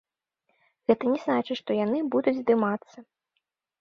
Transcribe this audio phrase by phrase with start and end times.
[0.91, 2.97] Гэта не значыць, што яны будуць здымацца.